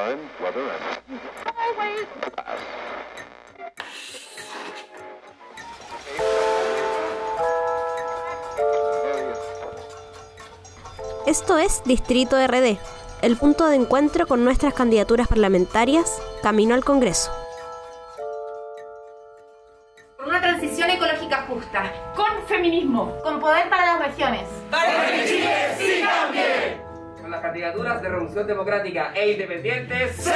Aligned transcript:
Time, 0.00 0.18
weather, 0.40 0.64
and 0.64 1.20
Esto 11.26 11.58
es 11.58 11.82
Distrito 11.84 12.36
RD, 12.38 12.78
el 13.20 13.36
punto 13.36 13.66
de 13.66 13.76
encuentro 13.76 14.26
con 14.26 14.42
nuestras 14.42 14.72
candidaturas 14.72 15.28
parlamentarias 15.28 16.18
camino 16.42 16.74
al 16.74 16.82
Congreso. 16.82 17.30
Con 20.16 20.28
una 20.28 20.40
transición 20.40 20.88
ecológica 20.88 21.44
justa, 21.46 21.92
con 22.16 22.46
feminismo, 22.48 23.18
con 23.22 23.38
poder 23.38 23.68
para 23.68 23.98
las 23.98 24.06
regiones. 24.06 24.48
Las 27.30 27.42
candidaturas 27.42 28.02
de 28.02 28.08
Revolución 28.08 28.44
Democrática 28.44 29.12
e 29.14 29.32
Independientes. 29.32 30.26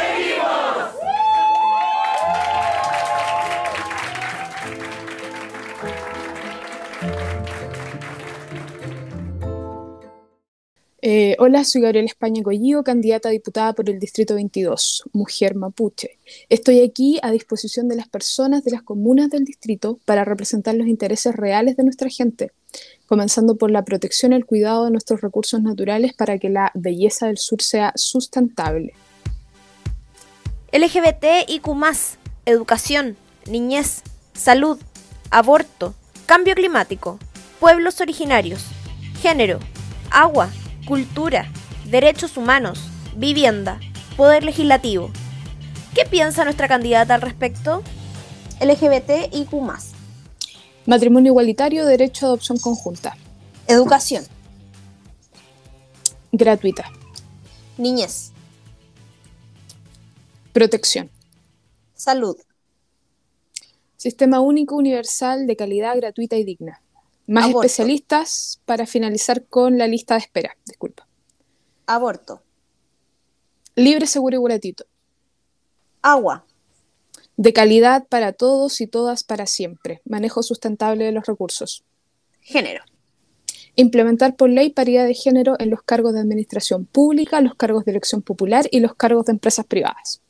Eh, 11.03 11.35
hola, 11.41 11.65
soy 11.65 11.83
Gabriela 11.83 12.07
España 12.07 12.43
Collío, 12.45 12.85
candidata 12.85 13.29
a 13.29 13.33
diputada 13.33 13.73
por 13.73 13.91
el 13.91 13.99
Distrito 13.99 14.37
22, 14.37 15.03
mujer 15.13 15.57
mapuche. 15.57 16.19
Estoy 16.49 16.81
aquí 16.81 17.19
a 17.23 17.33
disposición 17.33 17.89
de 17.89 17.97
las 17.97 18.09
personas 18.09 18.63
de 18.63 18.71
las 18.71 18.83
comunas 18.83 19.31
del 19.31 19.45
distrito 19.45 19.99
para 20.05 20.25
representar 20.25 20.77
los 20.77 20.87
intereses 20.87 21.35
reales 21.35 21.77
de 21.77 21.83
nuestra 21.83 22.09
gente, 22.09 22.53
comenzando 23.07 23.57
por 23.57 23.71
la 23.71 23.85
protección 23.85 24.33
y 24.33 24.37
el 24.37 24.47
cuidado 24.47 24.85
de 24.85 24.91
nuestros 24.91 25.21
recursos 25.21 25.61
naturales 25.63 26.15
para 26.15 26.39
que 26.39 26.49
la 26.49 26.71
belleza 26.75 27.27
del 27.27 27.39
sur 27.39 27.63
sea 27.63 27.93
sustentable. 27.97 28.95
LGBT 30.73 31.49
y 31.49 31.61
Q+, 31.61 31.77
educación, 32.47 33.17
niñez, 33.47 34.03
salud, 34.33 34.79
aborto, 35.31 35.95
cambio 36.27 36.55
climático, 36.55 37.19
pueblos 37.61 38.01
originarios, 38.01 38.67
género, 39.21 39.61
agua, 40.11 40.51
cultura, 40.87 41.51
derechos 41.87 42.37
humanos, 42.37 42.89
vivienda, 43.17 43.79
poder 44.17 44.45
legislativo. 44.45 45.11
¿Qué 45.95 46.05
piensa 46.05 46.45
nuestra 46.45 46.67
candidata 46.67 47.15
al 47.15 47.21
respecto? 47.23 47.83
LGBT 48.61 49.33
y 49.33 49.45
Q+, 49.45 49.94
Matrimonio 50.87 51.33
igualitario, 51.33 51.87
derecho 51.87 52.27
a 52.27 52.29
adopción 52.29 52.59
conjunta, 52.59 53.17
educación, 53.67 54.25
gratuita, 56.33 56.85
niñez, 57.79 58.33
protección, 60.53 61.11
salud, 61.95 62.37
sistema 63.97 64.41
único 64.41 64.77
universal 64.77 65.47
de 65.47 65.57
calidad 65.57 65.97
gratuita 65.97 66.37
y 66.37 66.45
digna. 66.45 66.81
Más 67.27 67.45
Aborto. 67.45 67.63
especialistas 67.67 68.61
para 68.67 68.85
finalizar 68.85 69.47
con 69.47 69.79
la 69.79 69.87
lista 69.87 70.15
de 70.15 70.21
espera. 70.21 70.55
Disculpa. 70.67 71.07
aborto, 71.87 72.43
Libre, 73.77 74.07
seguro 74.07 74.39
y 74.39 74.45
gratuito. 74.45 74.85
agua, 76.03 76.45
De 77.37 77.53
calidad 77.53 78.07
para 78.09 78.33
todos 78.33 78.81
y 78.81 78.87
todas 78.87 79.25
para 79.25 79.47
siempre. 79.47 80.01
Manejo 80.05 80.43
sustentable 80.43 81.05
de 81.05 81.13
los 81.13 81.27
recursos. 81.27 81.85
género, 82.41 82.85
Implementar 83.77 84.37
por 84.37 84.51
ley 84.51 84.71
paridad 84.71 85.05
de 85.05 85.15
género 85.15 85.57
en 85.59 85.71
los 85.71 85.83
cargos 85.83 86.13
de 86.13 86.21
administración 86.21 86.87
pública, 86.87 87.41
los 87.41 87.57
cargos 87.57 87.85
de 87.85 87.91
elección 87.91 88.23
popular 88.23 88.69
y 88.71 88.79
los 88.79 88.95
cargos 88.95 89.27
de 89.27 89.33
empresas 89.33 89.67
privadas. 89.67 90.21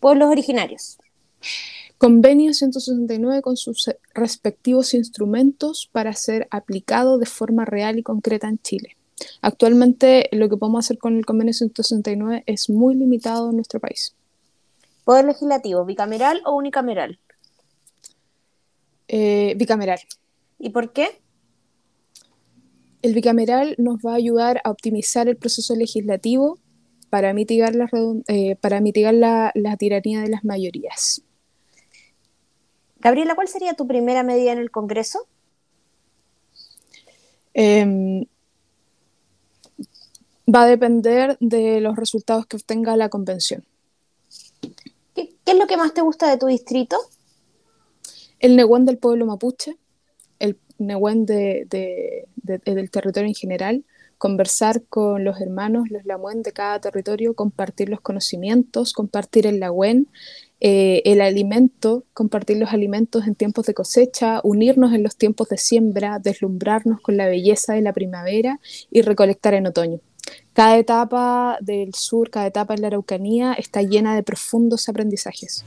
pueblos 0.00 0.28
originarios, 0.30 0.98
Convenio 1.98 2.52
169 2.52 3.42
con 3.42 3.56
sus 3.56 3.88
respectivos 4.12 4.94
instrumentos 4.94 5.88
para 5.92 6.12
ser 6.14 6.48
aplicado 6.50 7.18
de 7.18 7.26
forma 7.26 7.64
real 7.64 7.98
y 7.98 8.02
concreta 8.02 8.48
en 8.48 8.58
Chile. 8.58 8.96
Actualmente 9.40 10.28
lo 10.32 10.48
que 10.48 10.56
podemos 10.56 10.84
hacer 10.84 10.98
con 10.98 11.16
el 11.16 11.24
convenio 11.24 11.54
169 11.54 12.42
es 12.46 12.68
muy 12.68 12.96
limitado 12.96 13.50
en 13.50 13.56
nuestro 13.56 13.78
país. 13.78 14.14
Poder 15.04 15.24
legislativo, 15.24 15.84
bicameral 15.84 16.42
o 16.44 16.54
unicameral. 16.54 17.18
Eh, 19.08 19.54
bicameral. 19.56 20.00
¿Y 20.58 20.70
por 20.70 20.92
qué? 20.92 21.20
El 23.02 23.14
bicameral 23.14 23.74
nos 23.78 23.96
va 23.98 24.12
a 24.12 24.16
ayudar 24.16 24.60
a 24.64 24.70
optimizar 24.70 25.28
el 25.28 25.36
proceso 25.36 25.74
legislativo 25.74 26.58
para 27.10 27.34
mitigar 27.34 27.74
la, 27.74 27.90
eh, 28.28 28.56
para 28.56 28.80
mitigar 28.80 29.12
la, 29.12 29.50
la 29.54 29.76
tiranía 29.76 30.20
de 30.20 30.28
las 30.28 30.44
mayorías. 30.44 31.22
Gabriela, 33.00 33.34
¿cuál 33.34 33.48
sería 33.48 33.74
tu 33.74 33.86
primera 33.86 34.22
medida 34.22 34.52
en 34.52 34.58
el 34.58 34.70
Congreso? 34.70 35.26
Em, 37.52 38.24
va 40.48 40.62
a 40.62 40.66
depender 40.66 41.36
de 41.40 41.80
los 41.80 41.96
resultados 41.96 42.46
que 42.46 42.56
obtenga 42.56 42.96
la 42.96 43.08
convención. 43.08 43.64
¿Qué, 45.52 45.56
es 45.56 45.60
lo 45.60 45.66
que 45.66 45.76
más 45.76 45.92
te 45.92 46.00
gusta 46.00 46.30
de 46.30 46.38
tu 46.38 46.46
distrito? 46.46 46.96
El 48.40 48.56
Nehuen 48.56 48.86
del 48.86 48.96
pueblo 48.96 49.26
mapuche, 49.26 49.76
el 50.38 50.56
Nehuen 50.78 51.26
de, 51.26 51.66
de- 51.68 52.26
de- 52.36 52.58
del 52.74 52.90
territorio 52.90 53.28
en 53.28 53.34
general, 53.34 53.84
conversar 54.16 54.82
con 54.88 55.24
los 55.24 55.40
hermanos, 55.42 55.90
los 55.90 56.06
Lamuen 56.06 56.42
de 56.42 56.52
cada 56.52 56.80
territorio, 56.80 57.34
compartir 57.34 57.90
los 57.90 58.00
conocimientos, 58.00 58.94
compartir 58.94 59.46
el 59.46 59.60
Lagüen, 59.60 60.08
eh, 60.60 61.02
el 61.04 61.20
alimento, 61.20 62.04
compartir 62.14 62.56
los 62.56 62.72
alimentos 62.72 63.26
en 63.26 63.34
tiempos 63.34 63.66
de 63.66 63.74
cosecha, 63.74 64.40
unirnos 64.44 64.94
en 64.94 65.02
los 65.02 65.16
tiempos 65.16 65.50
de 65.50 65.58
siembra, 65.58 66.18
deslumbrarnos 66.18 67.00
con 67.02 67.18
la 67.18 67.26
belleza 67.26 67.74
de 67.74 67.82
la 67.82 67.92
primavera 67.92 68.58
y 68.90 69.02
recolectar 69.02 69.52
en 69.54 69.66
otoño. 69.66 70.00
Cada 70.54 70.76
etapa 70.76 71.56
del 71.62 71.94
sur, 71.94 72.28
cada 72.28 72.46
etapa 72.46 72.74
en 72.74 72.82
la 72.82 72.88
Araucanía 72.88 73.54
está 73.54 73.80
llena 73.80 74.14
de 74.14 74.22
profundos 74.22 74.86
aprendizajes. 74.88 75.64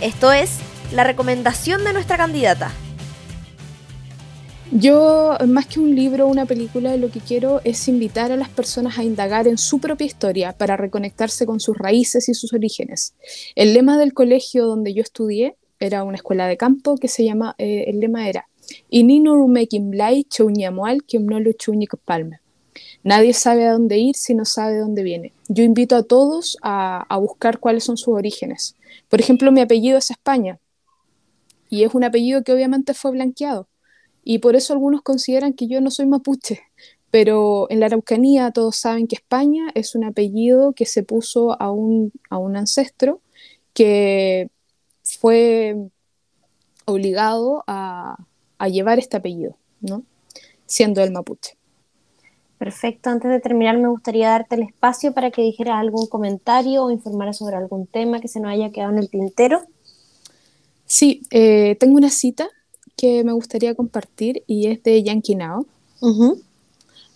Esto 0.00 0.32
es 0.32 0.58
la 0.94 1.04
recomendación 1.04 1.84
de 1.84 1.92
nuestra 1.92 2.16
candidata. 2.16 2.72
Yo, 4.70 5.36
más 5.46 5.66
que 5.66 5.80
un 5.80 5.94
libro 5.94 6.24
o 6.24 6.30
una 6.30 6.46
película, 6.46 6.96
lo 6.96 7.10
que 7.10 7.20
quiero 7.20 7.60
es 7.62 7.88
invitar 7.88 8.32
a 8.32 8.38
las 8.38 8.48
personas 8.48 8.98
a 8.98 9.04
indagar 9.04 9.46
en 9.46 9.58
su 9.58 9.78
propia 9.78 10.06
historia 10.06 10.52
para 10.52 10.78
reconectarse 10.78 11.44
con 11.44 11.60
sus 11.60 11.76
raíces 11.76 12.30
y 12.30 12.34
sus 12.34 12.54
orígenes. 12.54 13.14
El 13.54 13.74
lema 13.74 13.98
del 13.98 14.14
colegio 14.14 14.64
donde 14.64 14.94
yo 14.94 15.02
estudié 15.02 15.56
era 15.78 16.04
una 16.04 16.16
escuela 16.16 16.46
de 16.46 16.56
campo 16.56 16.96
que 16.96 17.08
se 17.08 17.22
llama, 17.22 17.54
eh, 17.58 17.84
el 17.88 18.00
lema 18.00 18.30
era 18.30 18.48
blai 18.90 20.24
chouñamual 20.24 21.02
kimnolo 21.04 21.50
palme. 22.04 22.41
Nadie 23.04 23.34
sabe 23.34 23.66
a 23.66 23.72
dónde 23.72 23.98
ir 23.98 24.14
si 24.14 24.34
no 24.34 24.44
sabe 24.44 24.74
de 24.74 24.80
dónde 24.80 25.02
viene. 25.02 25.32
Yo 25.48 25.64
invito 25.64 25.96
a 25.96 26.02
todos 26.04 26.56
a, 26.62 27.06
buscar 27.18 27.58
cuáles 27.58 27.84
son 27.84 27.96
sus 27.96 28.14
orígenes. 28.14 28.76
Por 29.08 29.20
ejemplo, 29.20 29.50
mi 29.50 29.60
apellido 29.60 29.98
es 29.98 30.10
España 30.10 30.60
y 31.68 31.84
es 31.84 31.94
un 31.94 32.04
apellido 32.04 32.42
que 32.42 32.52
obviamente 32.52 32.94
fue 32.94 33.12
blanqueado 33.12 33.68
y 34.24 34.38
por 34.38 34.54
eso 34.54 34.72
algunos 34.72 35.02
consideran 35.02 35.52
que 35.52 35.66
yo 35.66 35.80
no 35.80 35.90
soy 35.90 36.06
mapuche, 36.06 36.62
pero 37.10 37.66
en 37.70 37.80
la 37.80 37.86
Araucanía 37.86 38.52
todos 38.52 38.76
saben 38.76 39.08
que 39.08 39.16
España 39.16 39.70
es 39.74 39.94
un 39.94 40.04
apellido 40.04 40.72
que 40.72 40.86
se 40.86 41.02
puso 41.02 41.60
a 41.60 41.72
un, 41.72 42.12
a 42.30 42.38
un 42.38 42.56
ancestro 42.56 43.20
que 43.74 44.50
fue 45.02 45.76
obligado 46.84 47.64
a, 47.66 48.16
a 48.58 48.68
llevar 48.68 48.98
este 48.98 49.16
apellido, 49.16 49.56
¿no? 49.80 50.04
siendo 50.66 51.02
el 51.02 51.10
mapuche. 51.10 51.56
Perfecto, 52.62 53.10
antes 53.10 53.28
de 53.28 53.40
terminar 53.40 53.76
me 53.76 53.88
gustaría 53.88 54.28
darte 54.28 54.54
el 54.54 54.62
espacio 54.62 55.12
para 55.12 55.32
que 55.32 55.42
dijeras 55.42 55.80
algún 55.80 56.06
comentario 56.06 56.84
o 56.84 56.92
informaras 56.92 57.38
sobre 57.38 57.56
algún 57.56 57.88
tema 57.88 58.20
que 58.20 58.28
se 58.28 58.38
nos 58.38 58.52
haya 58.52 58.70
quedado 58.70 58.92
en 58.92 58.98
el 58.98 59.10
tintero. 59.10 59.62
Sí, 60.86 61.22
eh, 61.32 61.76
tengo 61.80 61.96
una 61.96 62.08
cita 62.08 62.48
que 62.96 63.24
me 63.24 63.32
gustaría 63.32 63.74
compartir 63.74 64.44
y 64.46 64.68
es 64.68 64.80
de 64.84 65.02
Yankee 65.02 65.34
Nao. 65.34 65.66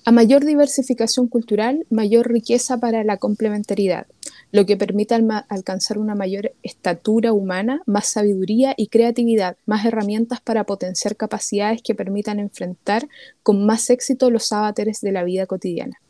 A 0.04 0.10
mayor 0.10 0.44
diversificación 0.44 1.28
cultural, 1.28 1.86
mayor 1.90 2.28
riqueza 2.28 2.78
para 2.78 3.04
la 3.04 3.16
complementariedad, 3.16 4.08
lo 4.52 4.64
que 4.64 4.76
permite 4.76 5.14
alcanzar 5.48 5.98
una 5.98 6.14
mayor 6.14 6.52
estatura 6.62 7.32
humana, 7.32 7.82
más 7.86 8.08
sabiduría 8.08 8.74
y 8.76 8.88
creatividad, 8.88 9.56
más 9.66 9.84
herramientas 9.84 10.40
para 10.40 10.64
potenciar 10.64 11.16
capacidades 11.16 11.82
que 11.82 11.94
permitan 11.94 12.38
enfrentar 12.38 13.08
con 13.42 13.66
más 13.66 13.90
éxito 13.90 14.30
los 14.30 14.52
avatares 14.52 15.00
de 15.00 15.12
la 15.12 15.24
vida 15.24 15.46
cotidiana. 15.46 16.00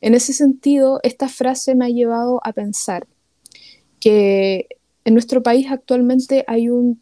En 0.00 0.14
ese 0.14 0.32
sentido, 0.32 1.00
esta 1.02 1.28
frase 1.28 1.74
me 1.74 1.86
ha 1.86 1.88
llevado 1.88 2.40
a 2.44 2.52
pensar 2.52 3.06
que 4.00 4.68
en 5.04 5.14
nuestro 5.14 5.42
país 5.42 5.66
actualmente 5.70 6.44
hay 6.46 6.68
un 6.68 7.00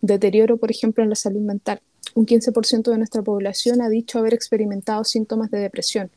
deterioro, 0.00 0.56
por 0.56 0.70
ejemplo, 0.70 1.02
en 1.02 1.10
la 1.10 1.16
salud 1.16 1.40
mental. 1.40 1.80
Un 2.14 2.26
15% 2.26 2.90
de 2.90 2.98
nuestra 2.98 3.22
población 3.22 3.82
ha 3.82 3.88
dicho 3.88 4.18
haber 4.18 4.34
experimentado 4.34 5.04
síntomas 5.04 5.50
de 5.50 5.58
depresión. 5.58 6.10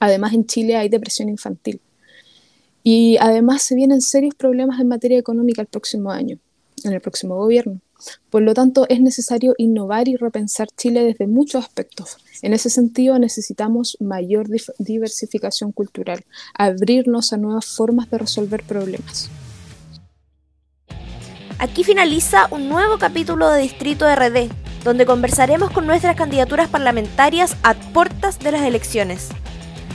Además, 0.00 0.32
en 0.34 0.46
Chile 0.46 0.76
hay 0.76 0.88
depresión 0.88 1.28
infantil. 1.28 1.80
Y 2.86 3.16
además 3.16 3.62
se 3.62 3.74
vienen 3.74 4.02
serios 4.02 4.34
problemas 4.34 4.78
en 4.78 4.88
materia 4.88 5.18
económica 5.18 5.62
el 5.62 5.68
próximo 5.68 6.10
año, 6.10 6.38
en 6.84 6.92
el 6.92 7.00
próximo 7.00 7.34
gobierno. 7.34 7.80
Por 8.28 8.42
lo 8.42 8.52
tanto, 8.52 8.84
es 8.90 9.00
necesario 9.00 9.54
innovar 9.56 10.06
y 10.06 10.16
repensar 10.16 10.68
Chile 10.76 11.02
desde 11.02 11.26
muchos 11.26 11.64
aspectos. 11.64 12.18
En 12.42 12.52
ese 12.52 12.68
sentido, 12.68 13.18
necesitamos 13.18 13.96
mayor 14.00 14.48
diversificación 14.78 15.72
cultural, 15.72 16.24
abrirnos 16.52 17.32
a 17.32 17.38
nuevas 17.38 17.64
formas 17.64 18.10
de 18.10 18.18
resolver 18.18 18.62
problemas. 18.64 19.30
Aquí 21.58 21.84
finaliza 21.84 22.48
un 22.50 22.68
nuevo 22.68 22.98
capítulo 22.98 23.48
de 23.48 23.62
Distrito 23.62 24.04
RD, 24.14 24.50
donde 24.84 25.06
conversaremos 25.06 25.70
con 25.70 25.86
nuestras 25.86 26.16
candidaturas 26.16 26.68
parlamentarias 26.68 27.56
a 27.62 27.72
puertas 27.94 28.38
de 28.40 28.52
las 28.52 28.62
elecciones. 28.62 29.30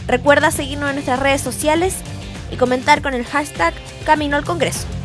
Recuerda 0.07 0.49
seguirnos 0.49 0.89
en 0.89 0.95
nuestras 0.95 1.19
redes 1.19 1.41
sociales 1.41 1.93
y 2.51 2.55
comentar 2.57 3.01
con 3.01 3.13
el 3.13 3.25
hashtag 3.25 3.73
Camino 4.05 4.37
al 4.37 4.45
Congreso. 4.45 4.98